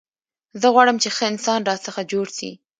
زه 0.61 0.67
غواړم، 0.73 0.97
چي 1.03 1.09
ښه 1.15 1.23
انسان 1.31 1.59
راڅخه 1.69 2.01
جوړ 2.11 2.27
سي. 2.37 2.51